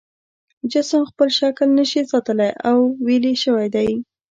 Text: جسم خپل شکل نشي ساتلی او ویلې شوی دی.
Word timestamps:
جسم 0.71 1.01
خپل 1.11 1.27
شکل 1.39 1.67
نشي 1.77 2.01
ساتلی 2.11 2.51
او 2.69 2.77
ویلې 3.05 3.33
شوی 3.43 3.67
دی. 3.75 3.89